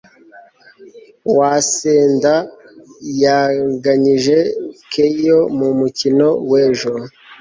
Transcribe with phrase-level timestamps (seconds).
[1.37, 2.35] waseda
[3.23, 4.37] yanganyije
[4.91, 6.93] keio mu mukino w'ejo